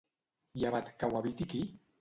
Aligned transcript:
Llevat 0.63 0.89
que 1.03 1.11
ho 1.13 1.21
eviti 1.23 1.51
qui? 1.53 1.65